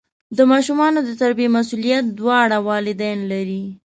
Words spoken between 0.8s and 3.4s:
د تربیې مسؤلیت دواړه والدین